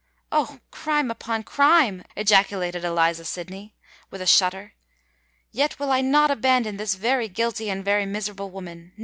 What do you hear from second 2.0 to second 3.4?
ejaculated Eliza